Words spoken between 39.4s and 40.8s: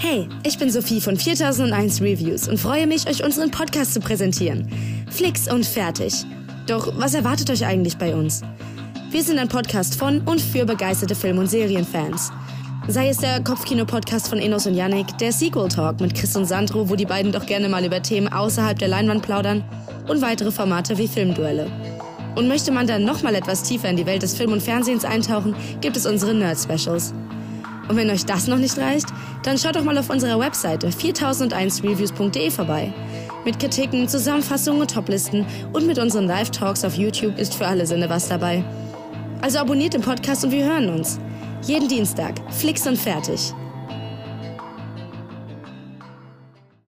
Also abonniert den Podcast und wir